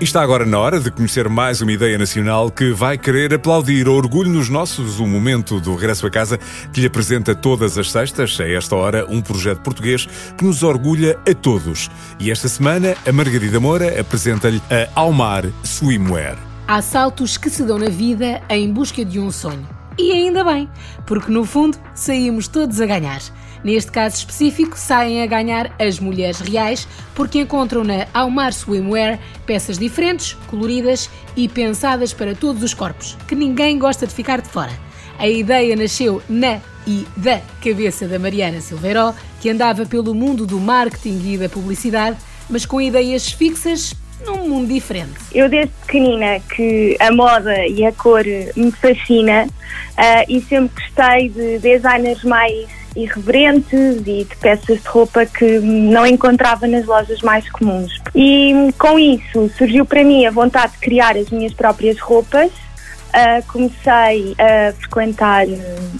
E 0.00 0.04
está 0.04 0.20
agora 0.20 0.44
na 0.44 0.58
hora 0.58 0.80
de 0.80 0.90
conhecer 0.90 1.28
mais 1.28 1.60
uma 1.60 1.70
ideia 1.70 1.96
nacional 1.96 2.50
que 2.50 2.72
vai 2.72 2.98
querer 2.98 3.32
aplaudir 3.32 3.88
Orgulho 3.88 4.28
nos 4.28 4.48
Nossos, 4.48 4.98
o 4.98 5.06
momento 5.06 5.60
do 5.60 5.72
regresso 5.76 6.04
a 6.04 6.10
casa 6.10 6.36
que 6.72 6.80
lhe 6.80 6.88
apresenta 6.88 7.32
todas 7.32 7.78
as 7.78 7.92
sextas, 7.92 8.36
a 8.40 8.48
esta 8.48 8.74
hora, 8.74 9.06
um 9.08 9.22
projeto 9.22 9.60
português 9.60 10.06
que 10.36 10.44
nos 10.44 10.64
orgulha 10.64 11.16
a 11.28 11.32
todos. 11.32 11.88
E 12.18 12.30
esta 12.30 12.48
semana, 12.48 12.96
a 13.06 13.12
Margarida 13.12 13.60
Moura 13.60 14.00
apresenta-lhe 14.00 14.60
a 14.68 14.88
Almar 15.00 15.44
Swimwear. 15.62 16.36
Há 16.66 16.82
saltos 16.82 17.36
que 17.36 17.48
se 17.48 17.62
dão 17.62 17.78
na 17.78 17.88
vida 17.88 18.42
em 18.48 18.72
busca 18.72 19.04
de 19.04 19.20
um 19.20 19.30
sonho. 19.30 19.66
E 19.96 20.10
ainda 20.10 20.42
bem, 20.42 20.68
porque 21.06 21.30
no 21.30 21.44
fundo 21.44 21.78
saímos 21.94 22.48
todos 22.48 22.80
a 22.80 22.86
ganhar. 22.86 23.20
Neste 23.64 23.90
caso 23.90 24.16
específico, 24.16 24.78
saem 24.78 25.22
a 25.22 25.26
ganhar 25.26 25.74
as 25.80 25.98
mulheres 25.98 26.38
reais 26.40 26.86
porque 27.14 27.40
encontram 27.40 27.82
na 27.82 28.06
Almar 28.12 28.52
Swimwear 28.52 29.18
peças 29.46 29.78
diferentes, 29.78 30.34
coloridas 30.48 31.08
e 31.34 31.48
pensadas 31.48 32.12
para 32.12 32.34
todos 32.34 32.62
os 32.62 32.74
corpos, 32.74 33.16
que 33.26 33.34
ninguém 33.34 33.78
gosta 33.78 34.06
de 34.06 34.12
ficar 34.12 34.42
de 34.42 34.48
fora. 34.48 34.72
A 35.18 35.26
ideia 35.26 35.74
nasceu 35.74 36.22
na 36.28 36.60
e 36.86 37.06
da 37.16 37.40
cabeça 37.62 38.06
da 38.06 38.18
Mariana 38.18 38.60
Silveiró, 38.60 39.14
que 39.40 39.48
andava 39.48 39.86
pelo 39.86 40.14
mundo 40.14 40.46
do 40.46 40.60
marketing 40.60 41.32
e 41.32 41.38
da 41.38 41.48
publicidade, 41.48 42.18
mas 42.50 42.66
com 42.66 42.78
ideias 42.78 43.32
fixas 43.32 43.94
num 44.26 44.46
mundo 44.46 44.68
diferente. 44.68 45.14
Eu 45.32 45.48
desde 45.48 45.72
pequenina 45.86 46.40
que 46.54 46.96
a 47.00 47.10
moda 47.10 47.66
e 47.66 47.86
a 47.86 47.92
cor 47.92 48.22
me 48.54 48.70
fascina 48.72 49.46
uh, 49.46 50.24
e 50.28 50.42
sempre 50.42 50.82
gostei 50.82 51.30
de 51.30 51.58
designers 51.58 52.22
mais 52.24 52.83
irreverentes 52.96 54.00
e 54.06 54.24
de 54.24 54.36
peças 54.40 54.80
de 54.80 54.88
roupa 54.88 55.26
que 55.26 55.58
não 55.58 56.06
encontrava 56.06 56.66
nas 56.66 56.84
lojas 56.86 57.20
mais 57.22 57.48
comuns. 57.50 58.00
E 58.14 58.72
com 58.78 58.98
isso 58.98 59.48
surgiu 59.56 59.84
para 59.84 60.04
mim 60.04 60.26
a 60.26 60.30
vontade 60.30 60.72
de 60.72 60.78
criar 60.78 61.16
as 61.16 61.30
minhas 61.30 61.52
próprias 61.52 61.98
roupas. 62.00 62.50
Uh, 62.50 63.46
comecei 63.52 64.34
a 64.38 64.72
frequentar 64.72 65.46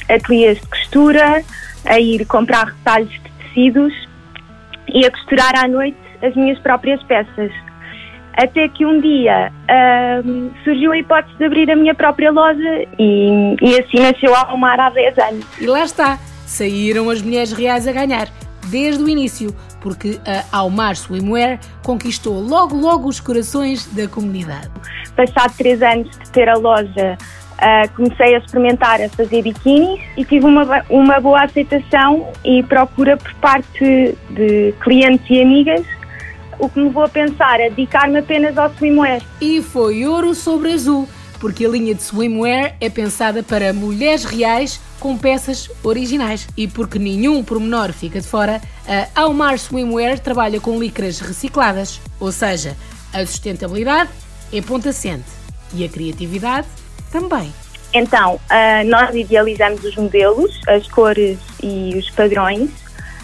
ateliês 0.09 0.61
de 0.61 0.67
costura, 0.67 1.45
a 1.85 2.01
ir 2.01 2.27
comprar 2.27 2.67
retalhos 2.67 3.11
de 3.11 3.21
tecidos 3.21 3.93
e 4.89 5.07
a 5.07 5.11
costurar 5.11 5.57
à 5.57 5.69
noite 5.69 5.97
as 6.23 6.35
minhas 6.35 6.59
próprias 6.59 7.03
peças. 7.05 7.53
Até 8.37 8.69
que 8.69 8.85
um 8.85 9.01
dia 9.01 9.53
uh, 9.53 10.51
surgiu 10.65 10.91
a 10.91 10.99
hipótese 10.99 11.37
de 11.39 11.45
abrir 11.45 11.71
a 11.71 11.77
minha 11.77 11.95
própria 11.95 12.33
loja 12.33 12.85
e, 12.99 13.57
e 13.63 13.79
assim 13.79 14.01
nasceu 14.01 14.35
a 14.35 14.51
Almar 14.51 14.81
há 14.81 14.91
10 14.91 15.19
anos. 15.19 15.47
E 15.61 15.67
lá 15.67 15.85
está, 15.85 16.19
saíram 16.47 17.11
as 17.11 17.23
mulheres 17.23 17.53
reais 17.53 17.87
a 17.87 17.93
ganhar, 17.93 18.29
desde 18.67 19.03
o 19.03 19.09
início, 19.09 19.55
porque 19.81 20.19
a 20.27 20.59
Almar 20.59 20.97
Swimwear 20.97 21.61
conquistou 21.83 22.41
logo 22.41 22.77
logo 22.77 23.09
os 23.09 23.21
corações 23.21 23.87
da 23.87 24.09
comunidade. 24.09 24.71
Passado 25.17 25.55
três 25.57 25.83
anos 25.83 26.11
de 26.11 26.31
ter 26.31 26.49
a 26.49 26.57
loja, 26.57 27.19
uh, 27.55 27.95
comecei 27.95 28.35
a 28.35 28.39
experimentar 28.39 29.01
a 29.01 29.09
fazer 29.09 29.43
biquínis 29.43 30.01
e 30.17 30.25
tive 30.25 30.47
uma, 30.47 30.85
uma 30.89 31.21
boa 31.21 31.45
aceitação 31.45 32.29
e 32.45 32.63
procura 32.63 33.17
por 33.17 33.33
parte 33.35 34.17
de 34.31 34.75
clientes 34.83 35.27
e 35.29 35.43
amigas 35.43 35.85
o 36.59 36.69
que 36.69 36.79
me 36.79 36.87
levou 36.87 37.05
a 37.05 37.09
pensar 37.09 37.61
a 37.61 37.69
dedicar-me 37.69 38.19
apenas 38.19 38.57
ao 38.57 38.73
swimwear. 38.75 39.21
E 39.41 39.61
foi 39.61 40.07
ouro 40.07 40.35
sobre 40.35 40.73
azul, 40.73 41.09
porque 41.45 41.67
a 41.67 41.69
linha 41.69 41.95
de 41.95 42.03
swimwear 42.03 42.75
é 42.81 42.89
pensada 42.89 43.43
para 43.43 43.71
mulheres 43.71 44.25
reais 44.25 44.81
com 44.99 45.15
peças 45.19 45.71
originais. 45.83 46.49
E 46.57 46.67
porque 46.67 46.99
nenhum 46.99 47.45
pormenor 47.45 47.93
fica 47.93 48.19
de 48.19 48.27
fora, 48.27 48.63
a 48.89 49.21
Almar 49.21 49.59
Swimwear 49.59 50.19
trabalha 50.19 50.59
com 50.59 50.81
licras 50.81 51.21
recicladas, 51.21 52.01
ou 52.19 52.33
seja, 52.33 52.75
a 53.13 53.27
sustentabilidade 53.27 54.09
é 54.55 54.63
ponto 54.63 54.89
assente 54.89 55.27
e 55.75 55.85
a 55.85 55.89
criatividade 55.91 56.67
também. 57.13 57.53
Então, 57.93 58.37
uh, 58.37 58.89
nós 58.89 59.15
idealizamos 59.15 59.85
os 59.85 59.95
modelos, 59.97 60.59
as 60.67 60.89
cores 60.89 61.37
e 61.63 61.95
os 61.95 62.09
padrões 62.09 62.71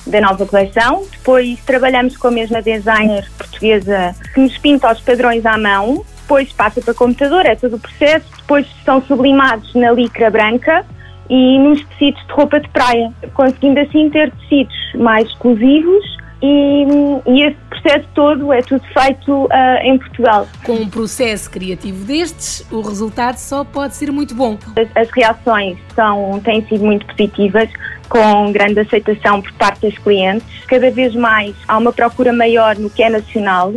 da 0.06 0.20
nova 0.20 0.44
coleção. 0.44 1.06
Depois 1.10 1.58
trabalhamos 1.64 2.18
com 2.18 2.28
a 2.28 2.32
mesma 2.32 2.60
designer 2.60 3.30
portuguesa 3.38 4.14
que 4.34 4.40
nos 4.40 4.58
pinta 4.58 4.92
os 4.92 5.00
padrões 5.00 5.46
à 5.46 5.56
mão. 5.56 6.04
Depois 6.30 6.52
passa 6.52 6.80
para 6.80 6.94
computador, 6.94 7.44
é 7.44 7.56
todo 7.56 7.74
o 7.74 7.78
processo. 7.80 8.24
Depois 8.36 8.64
são 8.84 9.02
sublimados 9.02 9.74
na 9.74 9.90
licra 9.90 10.30
branca 10.30 10.86
e 11.28 11.58
nos 11.58 11.84
tecidos 11.86 12.24
de 12.24 12.32
roupa 12.32 12.60
de 12.60 12.68
praia, 12.68 13.12
conseguindo 13.34 13.80
assim 13.80 14.08
ter 14.10 14.30
tecidos 14.30 14.76
mais 14.94 15.26
exclusivos 15.26 16.04
e, 16.40 16.84
e 17.26 17.42
esse 17.42 17.56
processo 17.68 18.06
todo 18.14 18.52
é 18.52 18.62
tudo 18.62 18.80
feito 18.96 19.46
uh, 19.46 19.48
em 19.82 19.98
Portugal. 19.98 20.46
Com 20.62 20.74
um 20.74 20.88
processo 20.88 21.50
criativo 21.50 22.04
destes, 22.04 22.64
o 22.70 22.80
resultado 22.80 23.36
só 23.36 23.64
pode 23.64 23.96
ser 23.96 24.12
muito 24.12 24.32
bom. 24.32 24.56
As, 24.76 24.88
as 24.94 25.10
reações 25.10 25.78
são, 25.96 26.40
têm 26.44 26.64
sido 26.68 26.84
muito 26.84 27.06
positivas, 27.06 27.68
com 28.08 28.52
grande 28.52 28.78
aceitação 28.78 29.42
por 29.42 29.52
parte 29.54 29.82
das 29.82 29.98
clientes. 29.98 30.46
Cada 30.68 30.92
vez 30.92 31.12
mais 31.12 31.56
há 31.66 31.76
uma 31.76 31.92
procura 31.92 32.32
maior 32.32 32.76
no 32.78 32.88
que 32.88 33.02
é 33.02 33.10
nacional 33.10 33.72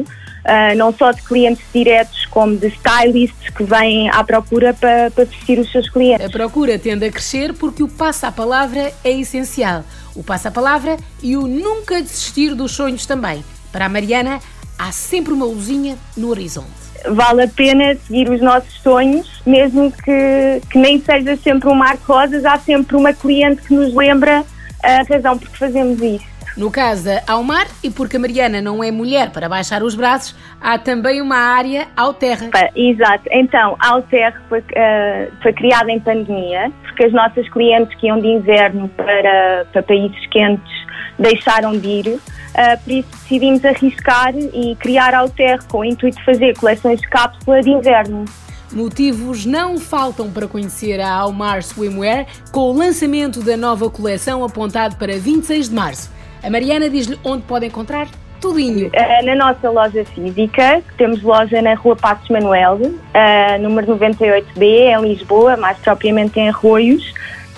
uh, 0.46 0.76
não 0.78 0.94
só 0.94 1.12
de 1.12 1.22
clientes 1.22 1.64
diretos, 1.74 2.26
como 2.28 2.58
de 2.58 2.68
stylists 2.68 3.50
que 3.50 3.64
vêm 3.64 4.10
à 4.10 4.24
procura 4.24 4.74
para, 4.74 5.12
para 5.12 5.26
vestir 5.26 5.60
os 5.60 5.72
seus 5.72 5.90
clientes. 5.90 6.26
A 6.26 6.30
procura 6.30 6.78
tende 6.78 7.06
a 7.06 7.12
crescer 7.12 7.54
porque 7.54 7.84
o 7.84 7.88
passa-a-palavra 7.88 8.92
é 9.04 9.12
essencial. 9.12 9.84
O 10.16 10.24
passa-a-palavra 10.24 10.98
e 11.22 11.36
o 11.36 11.48
nunca 11.48 12.02
desistir 12.02 12.54
dos 12.54 12.72
sonhos 12.72 13.06
também. 13.06 13.44
Para 13.72 13.86
a 13.86 13.90
Mariana, 13.90 14.40
há 14.78 14.92
sempre 14.92 15.34
uma 15.34 15.46
luzinha 15.46 15.98
no 16.16 16.30
horizonte 16.30 16.84
vale 17.10 17.44
a 17.44 17.48
pena 17.48 17.96
seguir 18.08 18.30
os 18.30 18.42
nossos 18.42 18.74
sonhos, 18.82 19.42
mesmo 19.46 19.92
que, 19.92 20.62
que 20.70 20.78
nem 20.78 21.02
seja 21.02 21.36
sempre 21.38 21.70
um 21.70 21.76
mar 21.76 21.98
de 21.98 22.04
rosas, 22.04 22.46
há 22.46 22.58
sempre 22.58 22.96
uma 22.96 23.14
cliente 23.14 23.62
que 23.62 23.74
nos 23.74 23.94
lembra 23.94 24.46
a 24.82 25.04
razão 25.04 25.38
por 25.38 25.50
que 25.50 25.58
fazemos 25.58 26.02
isso. 26.02 26.33
No 26.56 26.70
caso 26.70 27.06
da 27.06 27.24
Almar, 27.28 27.68
e 27.84 27.90
porque 27.90 28.18
a 28.18 28.20
Mariana 28.20 28.62
não 28.62 28.84
é 28.84 28.92
mulher 28.92 29.32
para 29.32 29.50
baixar 29.50 29.82
os 29.82 29.96
braços, 29.96 30.36
há 30.62 30.78
também 30.78 31.22
uma 31.22 31.36
área 31.36 31.88
Alterra. 31.96 32.50
Exato. 32.76 33.24
Então, 33.32 33.76
a 33.80 33.90
Alterra 33.90 34.40
foi, 34.48 34.60
uh, 34.60 35.32
foi 35.42 35.54
criada 35.54 35.92
em 35.92 36.00
pandemia, 36.00 36.72
porque 36.84 37.06
as 37.06 37.14
nossas 37.14 37.50
clientes 37.50 37.98
que 38.00 38.08
iam 38.08 38.20
de 38.20 38.28
inverno 38.28 38.88
para, 38.90 39.66
para 39.72 39.84
países 39.84 40.26
quentes 40.28 40.72
deixaram 41.18 41.78
de 41.78 41.88
ir. 41.88 42.08
Uh, 42.08 42.84
por 42.84 42.94
isso 42.94 43.10
decidimos 43.10 43.66
arriscar 43.66 44.36
e 44.36 44.76
criar 44.76 45.16
a 45.16 45.20
Alterra 45.20 45.64
com 45.68 45.80
o 45.80 45.86
intuito 45.86 46.18
de 46.18 46.24
fazer 46.24 46.56
coleções 46.56 47.02
de 47.02 47.08
cápsula 47.10 47.62
de 47.62 47.72
inverno. 47.72 48.26
Motivos 48.72 49.46
não 49.46 49.80
faltam 49.80 50.32
para 50.32 50.48
conhecer 50.48 51.00
a 51.00 51.12
Almar 51.12 51.62
Swimwear 51.62 52.26
com 52.52 52.72
o 52.72 52.74
lançamento 52.74 53.42
da 53.42 53.56
nova 53.56 53.90
coleção 53.90 54.44
apontado 54.44 54.96
para 54.96 55.18
26 55.18 55.70
de 55.70 55.76
março. 55.76 56.23
A 56.44 56.50
Mariana 56.50 56.90
diz-lhe 56.90 57.18
onde 57.24 57.44
pode 57.44 57.66
encontrar 57.66 58.10
tudinho. 58.42 58.88
Uh, 58.88 59.26
na 59.26 59.34
nossa 59.34 59.70
loja 59.70 60.04
física, 60.04 60.84
temos 60.98 61.24
loja 61.24 61.62
na 61.62 61.74
Rua 61.76 61.96
Passos 61.96 62.28
Manuel, 62.28 62.76
uh, 62.76 63.62
número 63.62 63.98
98B, 63.98 64.62
em 64.62 65.14
Lisboa, 65.14 65.56
mais 65.56 65.78
propriamente 65.78 66.42
em 66.42 66.50
Arroios, 66.50 67.14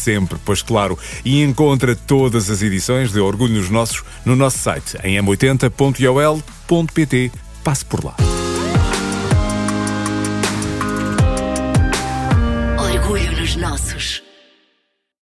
sempre, 0.08 0.38
pois 0.42 0.62
claro. 0.62 0.98
E 1.22 1.42
encontra 1.42 1.94
todas 1.94 2.48
as 2.48 2.62
edições 2.62 3.12
de 3.12 3.20
Orgulho 3.20 3.52
nos 3.54 3.68
Nossos 3.68 4.02
no 4.24 4.34
nosso 4.34 4.56
site 4.58 4.96
em 5.04 5.22
m80.ol.pt. 5.22 7.30
Passe 7.62 7.84
por 7.84 8.02
lá. 8.02 8.16
Orgulho 12.78 13.38
nos 13.38 13.54
Nossos. 13.56 14.27